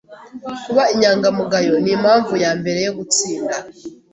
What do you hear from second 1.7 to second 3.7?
nimpamvu yambere yo gutsinda.